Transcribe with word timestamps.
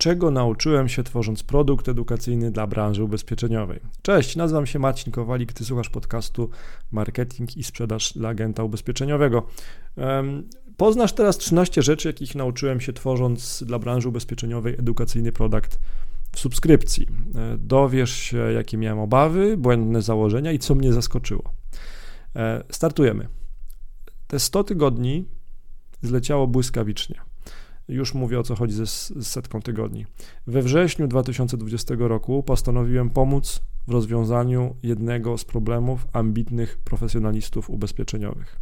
czego 0.00 0.30
nauczyłem 0.30 0.88
się 0.88 1.02
tworząc 1.02 1.42
produkt 1.42 1.88
edukacyjny 1.88 2.50
dla 2.50 2.66
branży 2.66 3.04
ubezpieczeniowej. 3.04 3.80
Cześć, 4.02 4.36
nazywam 4.36 4.66
się 4.66 4.78
Marcin 4.78 5.12
Kowalik, 5.12 5.52
ty 5.52 5.64
słuchasz 5.64 5.88
podcastu 5.88 6.50
Marketing 6.90 7.56
i 7.56 7.62
Sprzedaż 7.62 8.12
dla 8.12 8.28
Agenta 8.28 8.64
Ubezpieczeniowego. 8.64 9.46
Poznasz 10.76 11.12
teraz 11.12 11.38
13 11.38 11.82
rzeczy, 11.82 12.08
jakich 12.08 12.34
nauczyłem 12.34 12.80
się 12.80 12.92
tworząc 12.92 13.64
dla 13.66 13.78
branży 13.78 14.08
ubezpieczeniowej 14.08 14.74
edukacyjny 14.74 15.32
produkt 15.32 15.78
w 16.32 16.40
subskrypcji. 16.40 17.06
E, 17.34 17.58
dowiesz 17.58 18.10
się, 18.10 18.38
jakie 18.38 18.76
miałem 18.76 18.98
obawy, 18.98 19.56
błędne 19.56 20.02
założenia 20.02 20.52
i 20.52 20.58
co 20.58 20.74
mnie 20.74 20.92
zaskoczyło. 20.92 21.52
E, 22.36 22.64
startujemy. 22.70 23.28
Te 24.26 24.38
100 24.38 24.64
tygodni 24.64 25.28
zleciało 26.02 26.46
błyskawicznie. 26.46 27.29
Już 27.90 28.14
mówię 28.14 28.40
o 28.40 28.42
co 28.42 28.54
chodzi 28.54 28.74
ze, 28.74 28.86
setką 29.22 29.62
tygodni. 29.62 30.06
We 30.46 30.62
wrześniu 30.62 31.08
2020 31.08 31.94
roku 31.98 32.42
postanowiłem 32.42 33.10
pomóc 33.10 33.62
w 33.88 33.92
rozwiązaniu 33.92 34.76
jednego 34.82 35.38
z 35.38 35.44
problemów 35.44 36.06
ambitnych 36.12 36.78
profesjonalistów 36.78 37.70
ubezpieczeniowych. 37.70 38.60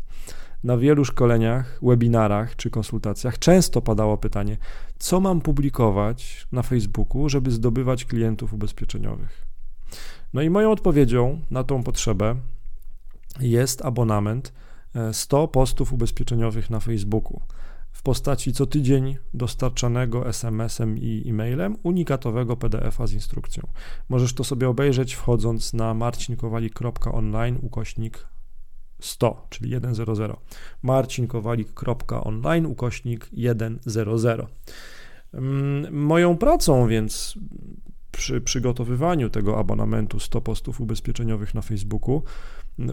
Na 0.65 0.77
wielu 0.77 1.05
szkoleniach, 1.05 1.79
webinarach 1.83 2.57
czy 2.57 2.71
konsultacjach 2.71 3.39
często 3.39 3.83
padało 3.83 4.19
pytanie, 4.19 4.57
co 4.99 5.21
mam 5.21 5.41
publikować 5.41 6.47
na 6.53 6.63
Facebooku, 6.63 7.29
żeby 7.29 7.51
zdobywać 7.51 8.05
klientów 8.05 8.53
ubezpieczeniowych. 8.55 9.47
No 10.35 10.43
i 10.43 10.51
moją 10.51 10.73
odpowiedzią 10.73 11.41
na 11.51 11.65
tą 11.65 11.83
potrzebę 11.83 12.37
jest 13.41 13.85
abonament 13.85 14.53
100 15.13 15.45
e, 15.45 15.49
postów 15.49 15.93
ubezpieczeniowych 15.93 16.71
na 16.71 16.81
Facebooku 16.81 17.41
w 17.93 18.03
postaci 18.03 18.53
co 18.53 18.67
tydzień 18.67 19.17
dostarczanego 19.35 20.29
SMS-em 20.29 20.99
i 20.99 21.25
e-mailem 21.27 21.77
unikatowego 21.83 22.57
PDF-a 22.57 23.07
z 23.07 23.13
instrukcją. 23.13 23.69
Możesz 24.09 24.35
to 24.35 24.45
sobie 24.45 24.69
obejrzeć 24.69 25.15
wchodząc 25.15 25.73
na 25.73 25.95
marcinkowalik.online 25.95 27.59
ukośnik 27.63 28.29
100, 29.01 29.47
czyli 29.51 29.75
100. 29.95 30.41
marcinkowalik.online 30.83 32.67
ukośnik 32.67 33.29
100. 33.87 34.49
Mm, 35.35 35.95
moją 35.95 36.37
pracą 36.37 36.89
więc 36.89 37.35
przy 38.13 38.41
przygotowywaniu 38.41 39.31
tego 39.31 39.59
abonamentu 39.59 40.21
100 40.21 40.41
postów 40.41 40.81
ubezpieczeniowych 40.81 41.55
na 41.55 41.63
Facebooku 41.63 42.23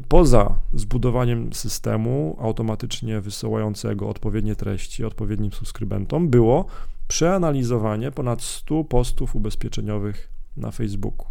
Poza 0.08 0.60
zbudowaniem 0.74 1.54
systemu 1.54 2.38
automatycznie 2.40 3.22
wysyłającego 3.22 4.10
odpowiednie 4.10 4.56
treści 4.56 5.06
odpowiednim 5.06 5.52
subskrybentom, 5.52 6.30
było 6.30 6.66
przeanalizowanie 7.08 8.12
ponad 8.12 8.42
100 8.42 8.84
postów 8.84 9.36
ubezpieczeniowych 9.36 10.30
na 10.58 10.72
Facebooku. 10.72 11.28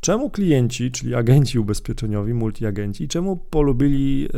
Czemu 0.00 0.30
klienci, 0.30 0.90
czyli 0.90 1.14
agenci 1.14 1.58
ubezpieczeniowi, 1.58 2.34
multiagenci, 2.34 3.08
czemu 3.08 3.36
polubili 3.36 4.28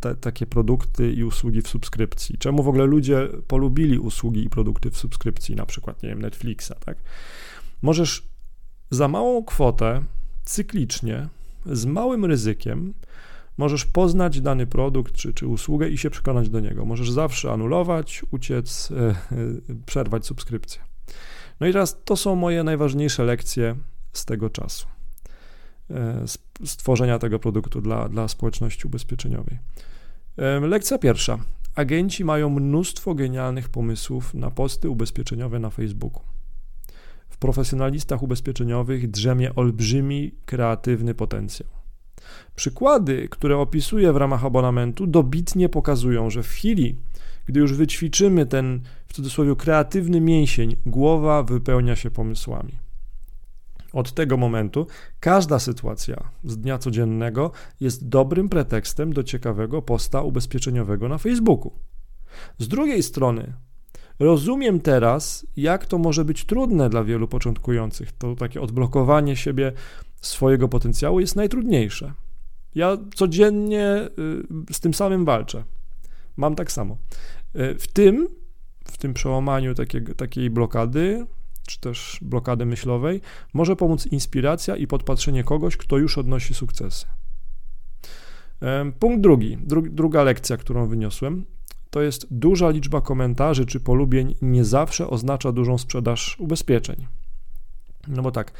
te, 0.00 0.14
takie 0.14 0.46
produkty 0.46 1.12
i 1.12 1.24
usługi 1.24 1.62
w 1.62 1.68
subskrypcji? 1.68 2.38
Czemu 2.38 2.62
w 2.62 2.68
ogóle 2.68 2.86
ludzie 2.86 3.28
polubili 3.46 3.98
usługi 3.98 4.44
i 4.44 4.50
produkty 4.50 4.90
w 4.90 4.96
subskrypcji, 4.96 5.56
na 5.56 5.66
przykład, 5.66 6.02
nie 6.02 6.08
wiem, 6.08 6.22
Netflixa, 6.22 6.72
tak? 6.84 6.98
Możesz 7.82 8.28
za 8.90 9.08
małą 9.08 9.44
kwotę 9.44 10.02
cyklicznie 10.44 11.28
z 11.66 11.86
małym 11.86 12.24
ryzykiem 12.24 12.94
możesz 13.56 13.84
poznać 13.84 14.40
dany 14.40 14.66
produkt 14.66 15.14
czy, 15.14 15.34
czy 15.34 15.46
usługę 15.46 15.88
i 15.88 15.98
się 15.98 16.10
przekonać 16.10 16.48
do 16.48 16.60
niego. 16.60 16.84
Możesz 16.84 17.10
zawsze 17.10 17.52
anulować, 17.52 18.22
uciec, 18.30 18.90
e, 18.90 18.96
e, 18.96 19.14
przerwać 19.86 20.26
subskrypcję. 20.26 20.82
No 21.60 21.66
i 21.66 21.72
teraz 21.72 22.04
to 22.04 22.16
są 22.16 22.34
moje 22.34 22.64
najważniejsze 22.64 23.24
lekcje 23.24 23.76
z 24.12 24.24
tego 24.24 24.50
czasu. 24.50 24.86
E, 25.90 26.24
stworzenia 26.64 27.18
tego 27.18 27.38
produktu 27.38 27.80
dla, 27.80 28.08
dla 28.08 28.28
społeczności 28.28 28.86
ubezpieczeniowej. 28.86 29.58
Lekcja 30.60 30.98
pierwsza. 30.98 31.38
Agenci 31.74 32.24
mają 32.24 32.50
mnóstwo 32.50 33.14
genialnych 33.14 33.68
pomysłów 33.68 34.34
na 34.34 34.50
posty 34.50 34.90
ubezpieczeniowe 34.90 35.58
na 35.58 35.70
Facebooku. 35.70 36.22
Profesjonalistach 37.44 38.22
ubezpieczeniowych 38.22 39.10
drzemie 39.10 39.54
olbrzymi 39.54 40.34
kreatywny 40.46 41.14
potencjał. 41.14 41.68
Przykłady, 42.56 43.28
które 43.30 43.58
opisuję 43.58 44.12
w 44.12 44.16
ramach 44.16 44.44
abonamentu, 44.44 45.06
dobitnie 45.06 45.68
pokazują, 45.68 46.30
że 46.30 46.42
w 46.42 46.48
chwili, 46.48 46.96
gdy 47.46 47.60
już 47.60 47.72
wyćwiczymy 47.72 48.46
ten 48.46 48.80
w 49.06 49.12
cudzysłowie 49.12 49.56
kreatywny 49.56 50.20
mięsień, 50.20 50.76
głowa 50.86 51.42
wypełnia 51.42 51.96
się 51.96 52.10
pomysłami. 52.10 52.78
Od 53.92 54.12
tego 54.12 54.36
momentu 54.36 54.86
każda 55.20 55.58
sytuacja 55.58 56.30
z 56.44 56.58
dnia 56.58 56.78
codziennego 56.78 57.50
jest 57.80 58.08
dobrym 58.08 58.48
pretekstem 58.48 59.12
do 59.12 59.22
ciekawego 59.22 59.82
posta 59.82 60.22
ubezpieczeniowego 60.22 61.08
na 61.08 61.18
Facebooku. 61.18 61.72
Z 62.58 62.68
drugiej 62.68 63.02
strony, 63.02 63.52
Rozumiem 64.18 64.80
teraz, 64.80 65.46
jak 65.56 65.86
to 65.86 65.98
może 65.98 66.24
być 66.24 66.44
trudne 66.44 66.90
dla 66.90 67.04
wielu 67.04 67.28
początkujących. 67.28 68.12
To 68.12 68.34
takie 68.34 68.60
odblokowanie 68.60 69.36
siebie 69.36 69.72
swojego 70.20 70.68
potencjału 70.68 71.20
jest 71.20 71.36
najtrudniejsze. 71.36 72.12
Ja 72.74 72.98
codziennie 73.14 74.08
y, 74.70 74.74
z 74.74 74.80
tym 74.80 74.94
samym 74.94 75.24
walczę. 75.24 75.64
Mam 76.36 76.54
tak 76.54 76.72
samo. 76.72 76.96
Y, 77.56 77.78
w 77.78 77.86
tym, 77.92 78.28
w 78.84 78.98
tym 78.98 79.14
przełamaniu 79.14 79.74
takiej, 79.74 80.02
takiej 80.02 80.50
blokady, 80.50 81.26
czy 81.66 81.80
też 81.80 82.18
blokady 82.22 82.66
myślowej, 82.66 83.20
może 83.54 83.76
pomóc 83.76 84.06
inspiracja 84.06 84.76
i 84.76 84.86
podpatrzenie 84.86 85.44
kogoś, 85.44 85.76
kto 85.76 85.98
już 85.98 86.18
odnosi 86.18 86.54
sukcesy. 86.54 87.06
Punkt 88.98 89.20
drugi, 89.20 89.56
dru, 89.56 89.82
druga 89.82 90.22
lekcja, 90.22 90.56
którą 90.56 90.86
wyniosłem 90.86 91.44
to 91.94 92.02
jest 92.02 92.26
duża 92.30 92.70
liczba 92.70 93.00
komentarzy 93.00 93.66
czy 93.66 93.80
polubień 93.80 94.34
nie 94.42 94.64
zawsze 94.64 95.10
oznacza 95.10 95.52
dużą 95.52 95.78
sprzedaż 95.78 96.36
ubezpieczeń. 96.40 97.06
No 98.08 98.22
bo 98.22 98.30
tak, 98.30 98.52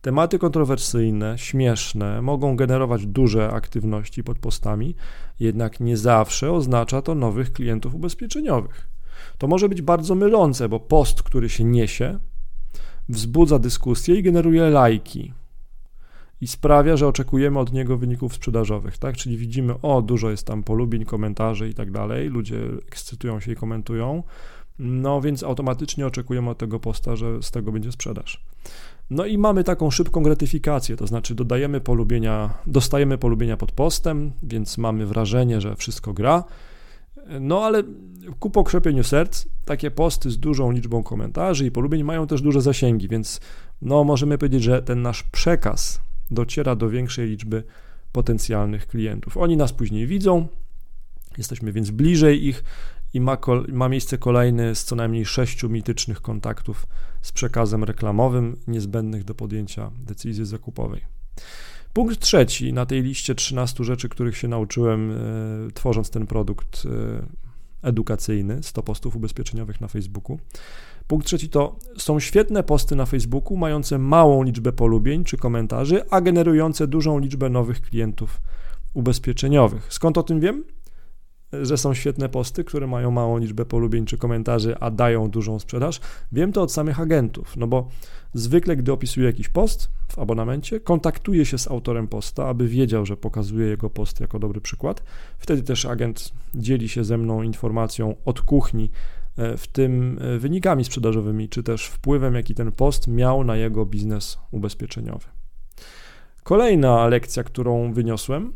tematy 0.00 0.38
kontrowersyjne, 0.38 1.38
śmieszne 1.38 2.22
mogą 2.22 2.56
generować 2.56 3.06
duże 3.06 3.50
aktywności 3.50 4.24
pod 4.24 4.38
postami, 4.38 4.94
jednak 5.40 5.80
nie 5.80 5.96
zawsze 5.96 6.52
oznacza 6.52 7.02
to 7.02 7.14
nowych 7.14 7.52
klientów 7.52 7.94
ubezpieczeniowych. 7.94 8.88
To 9.38 9.46
może 9.46 9.68
być 9.68 9.82
bardzo 9.82 10.14
mylące, 10.14 10.68
bo 10.68 10.80
post, 10.80 11.22
który 11.22 11.48
się 11.48 11.64
niesie, 11.64 12.18
wzbudza 13.08 13.58
dyskusję 13.58 14.14
i 14.14 14.22
generuje 14.22 14.70
lajki, 14.70 15.32
i 16.42 16.46
sprawia, 16.46 16.96
że 16.96 17.08
oczekujemy 17.08 17.58
od 17.58 17.72
niego 17.72 17.98
wyników 17.98 18.34
sprzedażowych, 18.34 18.98
tak? 18.98 19.16
Czyli 19.16 19.36
widzimy, 19.36 19.74
o, 19.82 20.02
dużo 20.02 20.30
jest 20.30 20.46
tam 20.46 20.62
polubień, 20.62 21.04
komentarzy 21.04 21.68
i 21.68 21.74
tak 21.74 21.90
dalej, 21.90 22.28
ludzie 22.28 22.58
ekscytują 22.88 23.40
się 23.40 23.52
i 23.52 23.56
komentują, 23.56 24.22
no 24.78 25.20
więc 25.20 25.42
automatycznie 25.42 26.06
oczekujemy 26.06 26.50
od 26.50 26.58
tego 26.58 26.80
posta, 26.80 27.16
że 27.16 27.42
z 27.42 27.50
tego 27.50 27.72
będzie 27.72 27.92
sprzedaż. 27.92 28.44
No 29.10 29.26
i 29.26 29.38
mamy 29.38 29.64
taką 29.64 29.90
szybką 29.90 30.22
gratyfikację, 30.22 30.96
to 30.96 31.06
znaczy 31.06 31.34
dodajemy 31.34 31.80
polubienia, 31.80 32.50
dostajemy 32.66 33.18
polubienia 33.18 33.56
pod 33.56 33.72
postem, 33.72 34.32
więc 34.42 34.78
mamy 34.78 35.06
wrażenie, 35.06 35.60
że 35.60 35.76
wszystko 35.76 36.12
gra. 36.12 36.44
No 37.40 37.64
ale 37.64 37.82
ku 38.40 38.50
pokrzepieniu 38.50 39.04
serc, 39.04 39.46
takie 39.64 39.90
posty 39.90 40.30
z 40.30 40.38
dużą 40.38 40.70
liczbą 40.70 41.02
komentarzy 41.02 41.66
i 41.66 41.70
polubień 41.70 42.04
mają 42.04 42.26
też 42.26 42.42
duże 42.42 42.60
zasięgi, 42.60 43.08
więc 43.08 43.40
no 43.82 44.04
możemy 44.04 44.38
powiedzieć, 44.38 44.62
że 44.62 44.82
ten 44.82 45.02
nasz 45.02 45.22
przekaz 45.22 46.00
dociera 46.32 46.76
do 46.76 46.90
większej 46.90 47.28
liczby 47.28 47.64
potencjalnych 48.12 48.86
klientów. 48.86 49.36
Oni 49.36 49.56
nas 49.56 49.72
później 49.72 50.06
widzą, 50.06 50.48
jesteśmy 51.38 51.72
więc 51.72 51.90
bliżej 51.90 52.46
ich 52.46 52.64
i 53.14 53.20
ma, 53.20 53.38
ma 53.68 53.88
miejsce 53.88 54.18
kolejny 54.18 54.74
z 54.74 54.84
co 54.84 54.96
najmniej 54.96 55.24
sześciu 55.24 55.68
mitycznych 55.68 56.20
kontaktów 56.20 56.86
z 57.22 57.32
przekazem 57.32 57.84
reklamowym 57.84 58.56
niezbędnych 58.66 59.24
do 59.24 59.34
podjęcia 59.34 59.90
decyzji 59.98 60.46
zakupowej. 60.46 61.00
Punkt 61.92 62.20
trzeci 62.20 62.72
na 62.72 62.86
tej 62.86 63.02
liście 63.02 63.34
13 63.34 63.84
rzeczy, 63.84 64.08
których 64.08 64.36
się 64.36 64.48
nauczyłem 64.48 65.10
e, 65.10 65.16
tworząc 65.74 66.10
ten 66.10 66.26
produkt 66.26 66.82
e, 66.86 67.88
edukacyjny 67.88 68.62
100 68.62 68.82
postów 68.82 69.16
ubezpieczeniowych 69.16 69.80
na 69.80 69.88
Facebooku. 69.88 70.38
Punkt 71.12 71.26
trzeci 71.26 71.48
to 71.48 71.76
są 71.96 72.20
świetne 72.20 72.62
posty 72.62 72.96
na 72.96 73.06
Facebooku, 73.06 73.56
mające 73.56 73.98
małą 73.98 74.42
liczbę 74.42 74.72
polubień 74.72 75.24
czy 75.24 75.36
komentarzy, 75.36 76.10
a 76.10 76.20
generujące 76.20 76.86
dużą 76.86 77.18
liczbę 77.18 77.48
nowych 77.48 77.80
klientów 77.80 78.40
ubezpieczeniowych. 78.94 79.86
Skąd 79.92 80.18
o 80.18 80.22
tym 80.22 80.40
wiem? 80.40 80.64
Że 81.62 81.76
są 81.76 81.94
świetne 81.94 82.28
posty, 82.28 82.64
które 82.64 82.86
mają 82.86 83.10
małą 83.10 83.38
liczbę 83.38 83.64
polubień 83.64 84.06
czy 84.06 84.18
komentarzy, 84.18 84.76
a 84.80 84.90
dają 84.90 85.30
dużą 85.30 85.58
sprzedaż. 85.58 86.00
Wiem 86.32 86.52
to 86.52 86.62
od 86.62 86.72
samych 86.72 87.00
agentów, 87.00 87.56
no 87.56 87.66
bo 87.66 87.88
zwykle, 88.34 88.76
gdy 88.76 88.92
opisuję 88.92 89.26
jakiś 89.26 89.48
post 89.48 89.90
w 90.08 90.18
abonamencie, 90.18 90.80
kontaktuję 90.80 91.44
się 91.44 91.58
z 91.58 91.68
autorem 91.68 92.08
posta, 92.08 92.48
aby 92.48 92.68
wiedział, 92.68 93.06
że 93.06 93.16
pokazuje 93.16 93.66
jego 93.66 93.90
post 93.90 94.20
jako 94.20 94.38
dobry 94.38 94.60
przykład. 94.60 95.02
Wtedy 95.38 95.62
też 95.62 95.86
agent 95.86 96.32
dzieli 96.54 96.88
się 96.88 97.04
ze 97.04 97.18
mną 97.18 97.42
informacją 97.42 98.14
od 98.24 98.40
kuchni, 98.40 98.90
w 99.36 99.66
tym 99.66 100.18
e, 100.20 100.38
wynikami 100.38 100.84
sprzedażowymi, 100.84 101.48
czy 101.48 101.62
też 101.62 101.86
wpływem, 101.86 102.34
jaki 102.34 102.54
ten 102.54 102.72
post 102.72 103.08
miał 103.08 103.44
na 103.44 103.56
jego 103.56 103.86
biznes 103.86 104.38
ubezpieczeniowy. 104.50 105.26
Kolejna 106.42 107.06
lekcja, 107.06 107.44
którą 107.44 107.92
wyniosłem, 107.92 108.52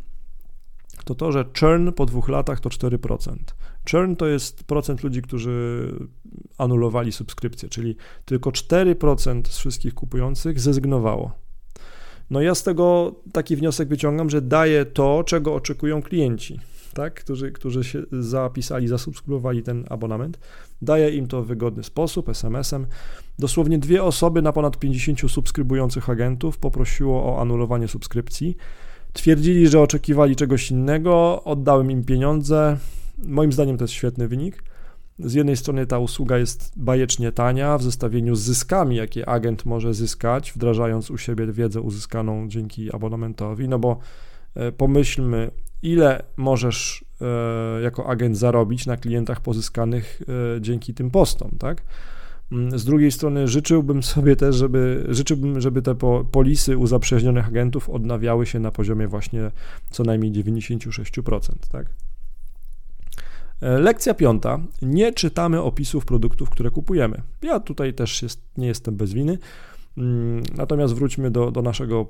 to 1.04 1.14
to, 1.14 1.32
że 1.32 1.44
churn 1.60 1.92
po 1.92 2.06
dwóch 2.06 2.28
latach 2.28 2.60
to 2.60 2.68
4%. 2.68 3.36
Churn 3.90 4.14
to 4.16 4.26
jest 4.26 4.64
procent 4.64 5.02
ludzi, 5.02 5.22
którzy 5.22 5.88
anulowali 6.58 7.12
subskrypcję, 7.12 7.68
czyli 7.68 7.96
tylko 8.24 8.50
4% 8.50 9.48
z 9.48 9.58
wszystkich 9.58 9.94
kupujących 9.94 10.60
zrezygnowało. 10.60 11.32
No 12.30 12.40
ja 12.40 12.54
z 12.54 12.62
tego 12.62 13.14
taki 13.32 13.56
wniosek 13.56 13.88
wyciągam, 13.88 14.30
że 14.30 14.42
daje 14.42 14.84
to, 14.84 15.24
czego 15.24 15.54
oczekują 15.54 16.02
klienci, 16.02 16.60
tak? 16.96 17.14
którzy, 17.14 17.52
którzy 17.52 17.84
się 17.84 18.02
zapisali, 18.12 18.88
zasubskrybowali 18.88 19.62
ten 19.62 19.84
abonament. 19.88 20.38
Daje 20.82 21.10
im 21.10 21.26
to 21.26 21.42
w 21.42 21.46
wygodny 21.46 21.84
sposób, 21.84 22.28
SMS-em. 22.28 22.86
Dosłownie 23.38 23.78
dwie 23.78 24.04
osoby 24.04 24.42
na 24.42 24.52
ponad 24.52 24.78
50 24.78 25.30
subskrybujących 25.30 26.10
agentów 26.10 26.58
poprosiło 26.58 27.24
o 27.24 27.40
anulowanie 27.40 27.88
subskrypcji. 27.88 28.56
Twierdzili, 29.12 29.68
że 29.68 29.80
oczekiwali 29.80 30.36
czegoś 30.36 30.70
innego, 30.70 31.42
oddałem 31.44 31.90
im 31.90 32.04
pieniądze. 32.04 32.76
Moim 33.24 33.52
zdaniem 33.52 33.76
to 33.78 33.84
jest 33.84 33.94
świetny 33.94 34.28
wynik. 34.28 34.62
Z 35.18 35.34
jednej 35.34 35.56
strony 35.56 35.86
ta 35.86 35.98
usługa 35.98 36.38
jest 36.38 36.72
bajecznie 36.76 37.32
tania 37.32 37.78
w 37.78 37.82
zestawieniu 37.82 38.34
z 38.34 38.40
zyskami, 38.40 38.96
jakie 38.96 39.28
agent 39.28 39.64
może 39.64 39.94
zyskać, 39.94 40.52
wdrażając 40.52 41.10
u 41.10 41.18
siebie 41.18 41.52
wiedzę 41.52 41.80
uzyskaną 41.80 42.48
dzięki 42.48 42.94
abonamentowi, 42.94 43.68
no 43.68 43.78
bo 43.78 43.98
e, 44.54 44.72
pomyślmy, 44.72 45.50
ile 45.86 46.22
możesz 46.36 47.04
e, 47.20 47.80
jako 47.82 48.06
agent 48.06 48.38
zarobić 48.38 48.86
na 48.86 48.96
klientach 48.96 49.40
pozyskanych 49.40 50.22
e, 50.56 50.60
dzięki 50.60 50.94
tym 50.94 51.10
postom, 51.10 51.50
tak? 51.58 51.82
Mm, 52.52 52.78
z 52.78 52.84
drugiej 52.84 53.12
strony 53.12 53.48
życzyłbym 53.48 54.02
sobie 54.02 54.36
też, 54.36 54.56
żeby, 54.56 55.06
życzyłbym, 55.08 55.60
żeby 55.60 55.82
te 55.82 55.94
polisy 56.32 56.78
u 56.78 56.86
agentów 57.48 57.90
odnawiały 57.90 58.46
się 58.46 58.60
na 58.60 58.70
poziomie 58.70 59.08
właśnie 59.08 59.50
co 59.90 60.02
najmniej 60.02 60.32
96%, 60.32 61.40
tak? 61.70 61.86
E, 63.60 63.78
lekcja 63.78 64.14
piąta. 64.14 64.60
Nie 64.82 65.12
czytamy 65.12 65.62
opisów 65.62 66.04
produktów, 66.04 66.50
które 66.50 66.70
kupujemy. 66.70 67.22
Ja 67.42 67.60
tutaj 67.60 67.94
też 67.94 68.22
jest, 68.22 68.40
nie 68.56 68.66
jestem 68.66 68.96
bez 68.96 69.12
winy. 69.12 69.38
Mm, 69.98 70.42
natomiast 70.56 70.94
wróćmy 70.94 71.30
do, 71.30 71.50
do, 71.50 71.62
naszego, 71.62 72.06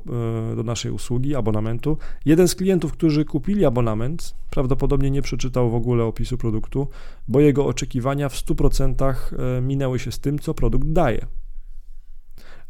e, 0.52 0.56
do 0.56 0.62
naszej 0.62 0.90
usługi, 0.92 1.34
abonamentu. 1.34 1.98
Jeden 2.24 2.48
z 2.48 2.54
klientów, 2.54 2.92
którzy 2.92 3.24
kupili 3.24 3.64
abonament, 3.64 4.34
prawdopodobnie 4.50 5.10
nie 5.10 5.22
przeczytał 5.22 5.70
w 5.70 5.74
ogóle 5.74 6.04
opisu 6.04 6.38
produktu, 6.38 6.88
bo 7.28 7.40
jego 7.40 7.66
oczekiwania 7.66 8.28
w 8.28 8.34
100% 8.34 9.14
e, 9.38 9.60
minęły 9.60 9.98
się 9.98 10.12
z 10.12 10.18
tym, 10.18 10.38
co 10.38 10.54
produkt 10.54 10.88
daje. 10.88 11.26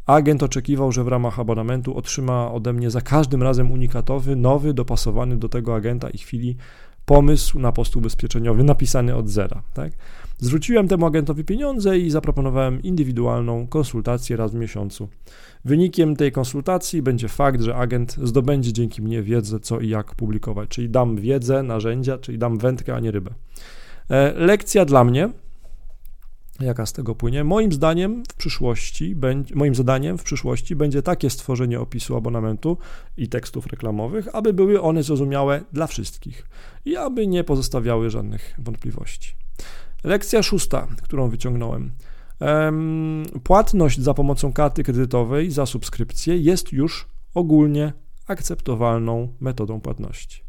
Agent 0.05 0.43
oczekiwał, 0.43 0.91
że 0.91 1.03
w 1.03 1.07
ramach 1.07 1.39
abonamentu 1.39 1.97
otrzyma 1.97 2.51
ode 2.51 2.73
mnie 2.73 2.89
za 2.89 3.01
każdym 3.01 3.43
razem 3.43 3.71
unikatowy, 3.71 4.35
nowy, 4.35 4.73
dopasowany 4.73 5.37
do 5.37 5.49
tego 5.49 5.75
agenta 5.75 6.09
i 6.09 6.17
chwili 6.17 6.57
pomysł 7.05 7.59
na 7.59 7.71
post 7.71 7.95
ubezpieczeniowy 7.95 8.63
napisany 8.63 9.15
od 9.15 9.29
zera. 9.29 9.63
Tak? 9.73 9.91
Zwróciłem 10.39 10.87
temu 10.87 11.05
agentowi 11.05 11.43
pieniądze 11.43 11.99
i 11.99 12.09
zaproponowałem 12.09 12.83
indywidualną 12.83 13.67
konsultację 13.67 14.37
raz 14.37 14.51
w 14.51 14.55
miesiącu. 14.55 15.09
Wynikiem 15.65 16.15
tej 16.15 16.31
konsultacji 16.31 17.01
będzie 17.01 17.27
fakt, 17.27 17.61
że 17.61 17.75
agent 17.75 18.17
zdobędzie 18.23 18.73
dzięki 18.73 19.01
mnie 19.01 19.23
wiedzę, 19.23 19.59
co 19.59 19.79
i 19.79 19.89
jak 19.89 20.15
publikować, 20.15 20.69
czyli 20.69 20.89
dam 20.89 21.15
wiedzę, 21.15 21.63
narzędzia, 21.63 22.17
czyli 22.17 22.37
dam 22.37 22.57
wędkę, 22.57 22.95
a 22.95 22.99
nie 22.99 23.11
rybę. 23.11 23.33
E, 24.09 24.33
lekcja 24.33 24.85
dla 24.85 25.03
mnie, 25.03 25.29
jaka 26.59 26.85
z 26.85 26.93
tego 26.93 27.15
płynie. 27.15 27.43
Moim 27.43 27.71
zdaniem 27.71 28.23
w 28.31 28.35
przyszłości, 28.35 29.15
moim 29.55 29.75
zadaniem 29.75 30.17
w 30.17 30.23
przyszłości 30.23 30.75
będzie 30.75 31.01
takie 31.01 31.29
stworzenie 31.29 31.79
opisu 31.79 32.15
abonamentu 32.15 32.77
i 33.17 33.29
tekstów 33.29 33.67
reklamowych, 33.67 34.35
aby 34.35 34.53
były 34.53 34.81
one 34.81 35.03
zrozumiałe 35.03 35.61
dla 35.73 35.87
wszystkich 35.87 36.47
i 36.85 36.95
aby 36.95 37.27
nie 37.27 37.43
pozostawiały 37.43 38.09
żadnych 38.09 38.53
wątpliwości. 38.57 39.33
Lekcja 40.03 40.43
szósta, 40.43 40.87
którą 41.03 41.29
wyciągnąłem. 41.29 41.91
Płatność 43.43 44.01
za 44.01 44.13
pomocą 44.13 44.53
karty 44.53 44.83
kredytowej 44.83 45.51
za 45.51 45.65
subskrypcję 45.65 46.37
jest 46.37 46.73
już 46.73 47.07
ogólnie 47.33 47.93
akceptowalną 48.27 49.33
metodą 49.39 49.81
płatności. 49.81 50.47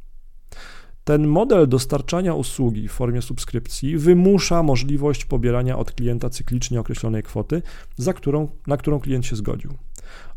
Ten 1.05 1.27
model 1.27 1.69
dostarczania 1.69 2.35
usługi 2.35 2.89
w 2.89 2.93
formie 2.93 3.23
subskrypcji 3.23 3.99
wymusza 3.99 4.63
możliwość 4.63 5.25
pobierania 5.25 5.79
od 5.79 5.93
klienta 5.93 6.31
cyklicznie 6.31 6.81
określonej 6.81 7.23
kwoty, 7.23 7.63
za 7.97 8.13
którą, 8.13 8.49
na 8.67 8.77
którą 8.77 9.01
klient 9.01 9.27
się 9.27 9.37
zgodził. 9.37 9.75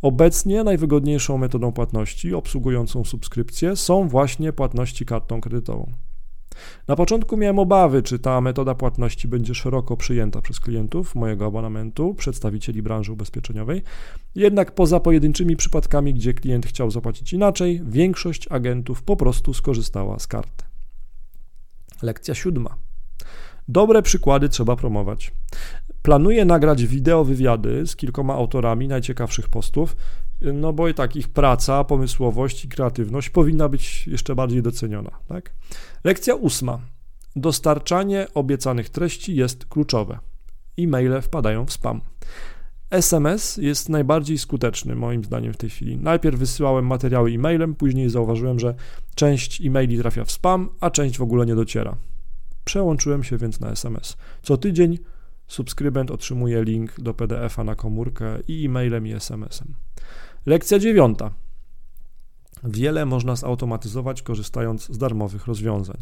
Obecnie 0.01 0.63
najwygodniejszą 0.63 1.37
metodą 1.37 1.71
płatności 1.71 2.33
obsługującą 2.33 3.03
subskrypcję 3.03 3.75
są 3.75 4.07
właśnie 4.07 4.53
płatności 4.53 5.05
kartą 5.05 5.41
kredytową. 5.41 5.91
Na 6.87 6.95
początku 6.95 7.37
miałem 7.37 7.59
obawy, 7.59 8.03
czy 8.03 8.19
ta 8.19 8.41
metoda 8.41 8.75
płatności 8.75 9.27
będzie 9.27 9.55
szeroko 9.55 9.97
przyjęta 9.97 10.41
przez 10.41 10.59
klientów 10.59 11.15
mojego 11.15 11.45
abonamentu, 11.45 12.13
przedstawicieli 12.13 12.81
branży 12.81 13.11
ubezpieczeniowej. 13.13 13.83
Jednak 14.35 14.75
poza 14.75 14.99
pojedynczymi 14.99 15.55
przypadkami, 15.55 16.13
gdzie 16.13 16.33
klient 16.33 16.65
chciał 16.65 16.91
zapłacić 16.91 17.33
inaczej, 17.33 17.81
większość 17.85 18.47
agentów 18.51 19.03
po 19.03 19.15
prostu 19.15 19.53
skorzystała 19.53 20.19
z 20.19 20.27
karty. 20.27 20.63
Lekcja 22.01 22.35
siódma. 22.35 22.75
Dobre 23.67 24.01
przykłady 24.01 24.49
trzeba 24.49 24.75
promować. 24.75 25.31
Planuję 26.01 26.45
nagrać 26.45 26.85
wideo 26.85 27.23
wywiady 27.23 27.87
z 27.87 27.95
kilkoma 27.95 28.33
autorami 28.33 28.87
najciekawszych 28.87 29.49
postów, 29.49 29.95
no 30.53 30.73
bo 30.73 30.87
i 30.87 30.93
tak 30.93 31.15
ich 31.15 31.27
praca, 31.27 31.83
pomysłowość 31.83 32.65
i 32.65 32.67
kreatywność 32.67 33.29
powinna 33.29 33.69
być 33.69 34.07
jeszcze 34.07 34.35
bardziej 34.35 34.61
doceniona. 34.61 35.11
Tak? 35.27 35.53
Lekcja 36.03 36.35
ósma. 36.35 36.79
Dostarczanie 37.35 38.27
obiecanych 38.33 38.89
treści 38.89 39.35
jest 39.35 39.65
kluczowe. 39.65 40.19
E-maile 40.79 41.21
wpadają 41.21 41.65
w 41.65 41.71
spam. 41.71 42.01
SMS 42.89 43.57
jest 43.57 43.89
najbardziej 43.89 44.37
skuteczny 44.37 44.95
moim 44.95 45.23
zdaniem 45.23 45.53
w 45.53 45.57
tej 45.57 45.69
chwili. 45.69 45.97
Najpierw 45.97 46.39
wysyłałem 46.39 46.87
materiały 46.87 47.31
e-mailem, 47.31 47.75
później 47.75 48.09
zauważyłem, 48.09 48.59
że 48.59 48.75
część 49.15 49.61
e-maili 49.61 49.97
trafia 49.97 50.25
w 50.25 50.31
spam, 50.31 50.69
a 50.79 50.89
część 50.89 51.17
w 51.17 51.21
ogóle 51.21 51.45
nie 51.45 51.55
dociera. 51.55 51.97
Przełączyłem 52.65 53.23
się 53.23 53.37
więc 53.37 53.59
na 53.59 53.71
SMS. 53.71 54.17
Co 54.41 54.57
tydzień 54.57 54.99
subskrybent 55.47 56.11
otrzymuje 56.11 56.63
link 56.63 57.01
do 57.01 57.13
PDF-a 57.13 57.63
na 57.63 57.75
komórkę 57.75 58.39
i 58.47 58.65
e-mailem 58.65 59.07
i 59.07 59.13
SMS-em. 59.13 59.73
Lekcja 60.45 60.79
dziewiąta. 60.79 61.31
Wiele 62.63 63.05
można 63.05 63.35
zautomatyzować 63.35 64.21
korzystając 64.21 64.87
z 64.87 64.97
darmowych 64.97 65.47
rozwiązań. 65.47 65.97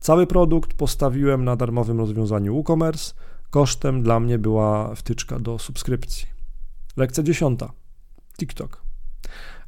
Cały 0.00 0.26
produkt 0.26 0.74
postawiłem 0.74 1.44
na 1.44 1.56
darmowym 1.56 1.98
rozwiązaniu 1.98 2.54
WooCommerce. 2.54 3.14
Kosztem 3.50 4.02
dla 4.02 4.20
mnie 4.20 4.38
była 4.38 4.94
wtyczka 4.94 5.38
do 5.38 5.58
subskrypcji. 5.58 6.26
Lekcja 6.96 7.22
dziesiąta. 7.22 7.72
TikTok. 8.38 8.82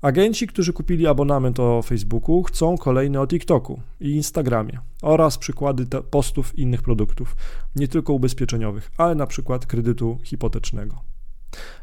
Agenci, 0.02 0.46
którzy 0.46 0.72
kupili 0.72 1.06
abonament 1.06 1.60
o 1.60 1.82
Facebooku, 1.82 2.42
chcą 2.42 2.78
kolejny 2.78 3.20
o 3.20 3.26
TikToku 3.26 3.80
i 4.00 4.10
Instagramie 4.10 4.78
oraz 5.02 5.38
przykłady 5.38 5.86
postów 6.10 6.58
innych 6.58 6.82
produktów, 6.82 7.36
nie 7.76 7.88
tylko 7.88 8.12
ubezpieczeniowych, 8.12 8.90
ale 8.96 9.14
na 9.14 9.26
przykład 9.26 9.66
kredytu 9.66 10.18
hipotecznego. 10.24 11.00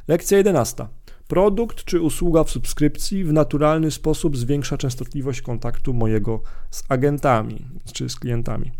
Lekcja 0.07 0.37
11. 0.37 0.87
Produkt 1.27 1.83
czy 1.83 2.01
usługa 2.01 2.43
w 2.43 2.49
subskrypcji 2.49 3.23
w 3.23 3.33
naturalny 3.33 3.91
sposób 3.91 4.37
zwiększa 4.37 4.77
częstotliwość 4.77 5.41
kontaktu 5.41 5.93
mojego 5.93 6.41
z 6.69 6.83
agentami 6.89 7.65
czy 7.93 8.09
z 8.09 8.15
klientami. 8.15 8.71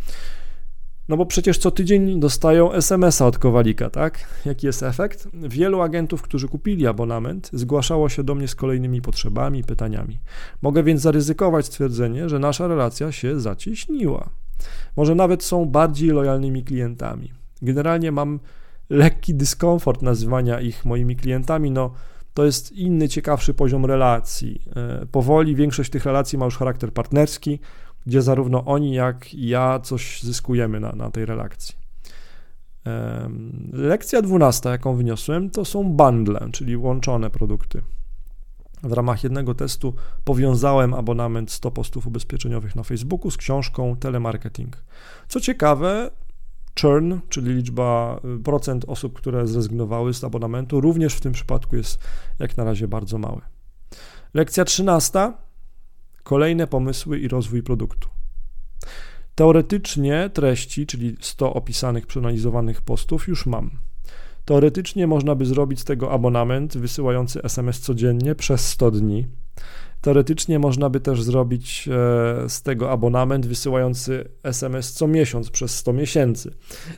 No 1.10 1.18
bo 1.18 1.26
przecież 1.26 1.58
co 1.58 1.72
tydzień 1.72 2.20
dostają 2.20 2.74
SMS-a 2.74 3.26
od 3.26 3.38
Kowalika, 3.38 3.90
tak? 3.90 4.42
Jaki 4.46 4.66
jest 4.66 4.84
efekt? 4.84 5.28
Wielu 5.34 5.82
agentów, 5.82 6.22
którzy 6.22 6.48
kupili 6.48 6.88
abonament, 6.88 7.50
zgłaszało 7.54 8.10
się 8.10 8.24
do 8.24 8.36
mnie 8.36 8.48
z 8.48 8.56
kolejnymi 8.56 9.02
potrzebami, 9.02 9.64
pytaniami. 9.64 10.20
Mogę 10.62 10.84
więc 10.84 11.02
zaryzykować 11.02 11.66
stwierdzenie, 11.66 12.30
że 12.30 12.40
nasza 12.40 12.68
relacja 12.68 13.12
się 13.12 13.40
zacieśniła. 13.40 14.30
Może 14.98 15.16
nawet 15.16 15.44
są 15.44 15.66
bardziej 15.66 16.10
lojalnymi 16.10 16.64
klientami. 16.64 17.32
Generalnie 17.62 18.12
mam 18.12 18.40
lekki 18.90 19.34
dyskomfort 19.34 20.02
nazywania 20.02 20.62
ich 20.62 20.86
moimi 20.86 21.16
klientami, 21.16 21.72
no 21.72 21.92
to 22.38 22.46
jest 22.46 22.72
inny, 22.72 23.10
ciekawszy 23.10 23.54
poziom 23.54 23.86
relacji. 23.86 24.62
E, 24.76 25.06
powoli 25.06 25.56
większość 25.56 25.92
tych 25.92 26.06
relacji 26.06 26.38
ma 26.38 26.46
już 26.46 26.58
charakter 26.58 26.94
partnerski, 26.94 27.60
gdzie 28.06 28.22
zarówno 28.22 28.66
oni, 28.66 28.94
jak 28.94 29.34
i 29.34 29.48
ja 29.48 29.80
coś 29.80 30.24
zyskujemy 30.24 30.80
na, 30.80 30.92
na 30.92 31.12
tej 31.12 31.26
relacji. 31.26 31.76
Lekcja 33.74 34.22
dwunasta, 34.22 34.72
jaką 34.72 34.96
wyniosłem, 34.96 35.50
to 35.50 35.66
są 35.66 35.84
bundle, 35.84 36.50
czyli 36.52 36.78
łączone 36.78 37.30
produkty. 37.30 37.82
W 38.84 38.92
ramach 38.92 39.24
jednego 39.24 39.56
testu 39.56 39.94
powiązałem 40.24 40.94
abonament 40.94 41.52
100 41.52 41.72
postów 41.72 42.08
ubezpieczeniowych 42.08 42.76
na 42.76 42.84
Facebooku 42.84 43.32
z 43.32 43.38
książką 43.38 43.96
Telemarketing. 43.96 44.84
Co 45.28 45.40
ciekawe, 45.40 46.12
churn, 46.82 47.20
czyli 47.30 47.54
liczba, 47.54 48.20
y, 48.40 48.44
procent 48.44 48.86
osób, 48.88 49.14
które 49.14 49.48
zrezygnowały 49.48 50.14
z 50.14 50.24
abonamentu, 50.24 50.82
również 50.82 51.14
w 51.14 51.22
tym 51.22 51.34
przypadku 51.34 51.76
jest 51.76 52.00
jak 52.40 52.58
na 52.58 52.64
razie 52.64 52.88
bardzo 52.88 53.18
mały. 53.18 53.42
Lekcja 54.34 54.66
13. 54.66 55.34
Kolejne 56.24 56.68
pomysły 56.68 57.20
i 57.20 57.28
rozwój 57.28 57.64
produktu. 57.64 58.10
Teoretycznie 59.36 60.30
treści, 60.34 60.86
czyli 60.86 61.16
100 61.22 61.54
opisanych, 61.54 62.08
przeanalizowanych 62.08 62.82
postów 62.82 63.28
już 63.28 63.46
mam. 63.46 63.72
Teoretycznie 64.46 65.08
można 65.08 65.36
by 65.36 65.46
zrobić 65.46 65.80
z 65.80 65.84
tego 65.84 66.12
abonament 66.12 66.78
wysyłający 66.78 67.44
SMS 67.44 67.80
codziennie 67.80 68.36
przez 68.36 68.70
100 68.70 68.92
dni. 68.92 69.28
Teoretycznie 70.02 70.60
można 70.60 70.90
by 70.90 71.00
też 71.00 71.24
zrobić 71.24 71.88
e, 71.88 72.50
z 72.50 72.62
tego 72.62 72.92
abonament 72.92 73.46
wysyłający 73.46 74.30
SMS 74.44 74.94
co 74.94 75.08
miesiąc 75.08 75.50
przez 75.50 75.76
100 75.76 75.94
miesięcy. 75.94 76.54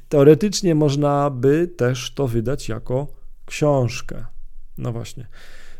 Teoretycznie 0.10 0.76
można 0.76 1.30
by 1.30 1.68
też 1.68 2.14
to 2.14 2.28
wydać 2.28 2.70
jako 2.70 3.08
książkę. 3.46 4.26
No 4.78 4.92
właśnie. 4.92 5.28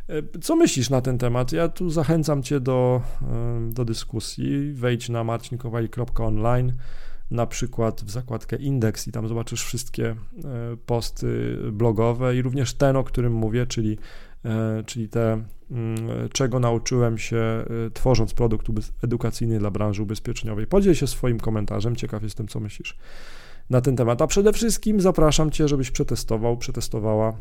E, 0.10 0.40
co 0.42 0.56
myślisz 0.56 0.90
na 0.90 1.02
ten 1.02 1.18
temat? 1.18 1.52
Ja 1.52 1.70
tu 1.70 1.90
zachęcam 1.90 2.44
Cię 2.44 2.60
do, 2.60 3.02
e, 3.22 3.70
do 3.74 3.86
dyskusji. 3.86 4.74
Wejdź 4.74 5.10
na 5.10 5.24
marcinkowali.online, 5.24 6.74
na 7.32 7.48
przykład 7.48 8.02
w 8.02 8.10
zakładkę 8.10 8.56
indeks 8.56 9.08
i 9.08 9.12
tam 9.12 9.28
zobaczysz 9.28 9.64
wszystkie 9.64 10.16
posty 10.86 11.58
blogowe 11.72 12.36
i 12.36 12.42
również 12.42 12.74
ten, 12.74 12.96
o 12.96 13.04
którym 13.04 13.34
mówię, 13.34 13.66
czyli, 13.66 13.98
czyli 14.86 15.10
te 15.10 15.44
Mm, 15.72 16.30
czego 16.34 16.60
nauczyłem 16.60 17.18
się 17.18 17.66
y, 17.88 17.92
tworząc 17.92 18.34
produkt 18.34 18.68
edukacyjny 19.04 19.60
dla 19.60 19.72
branży 19.72 20.04
ubezpieczeniowej. 20.04 20.68
Podziel 20.68 20.96
się 20.96 21.08
swoim 21.08 21.40
komentarzem, 21.40 21.96
ciekaw 21.96 22.24
jestem, 22.24 22.48
co 22.48 22.60
myślisz 22.60 22.98
na 23.70 23.82
ten 23.82 23.96
temat. 23.96 24.22
A 24.22 24.28
przede 24.28 24.54
wszystkim 24.54 25.02
zapraszam 25.02 25.52
Cię, 25.52 25.68
żebyś 25.68 25.92
przetestował, 25.92 26.58
przetestowała 26.58 27.34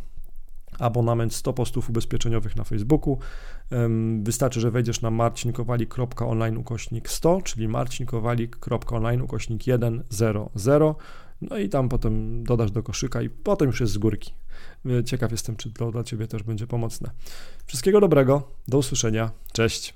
abonament 0.79 1.35
100 1.35 1.53
postów 1.53 1.91
ubezpieczeniowych 1.91 2.57
na 2.57 2.65
Facebooku. 2.65 3.19
Wystarczy, 4.23 4.61
że 4.61 4.71
wejdziesz 4.71 5.01
na 5.01 5.11
marcinkowalik.online 5.11 6.57
ukośnik 6.57 7.11
100, 7.11 7.43
czyli 7.43 7.69
marcinkowalik.online 7.69 9.23
ukośnik 9.23 9.63
100 10.11 10.95
no 11.41 11.59
i 11.59 11.69
tam 11.69 11.89
potem 11.89 12.45
dodasz 12.45 12.71
do 12.71 12.83
koszyka 12.83 13.23
i 13.23 13.31
potem 13.31 13.67
już 13.67 13.81
jest 13.81 13.93
z 13.93 13.99
górki. 13.99 14.35
Ciekaw 15.05 15.33
jestem, 15.33 15.57
czy 15.57 15.73
to 15.73 15.91
dla 15.91 16.05
Ciebie 16.05 16.27
też 16.27 16.43
będzie 16.43 16.67
pomocne. 16.67 17.11
Wszystkiego 17.67 18.01
dobrego, 18.01 18.51
do 18.69 18.79
usłyszenia, 18.79 19.31
cześć. 19.53 19.95